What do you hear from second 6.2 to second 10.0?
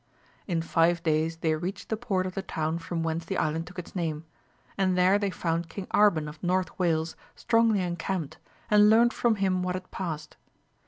of North Wales strongly encamped, and learnt from him what had